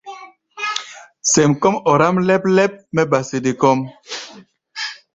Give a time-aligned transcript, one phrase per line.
[1.31, 3.79] Sɛm kɔ́ʼm ɔráʼm lɛp-lɛp mɛ́ ba sede kɔ́ʼm.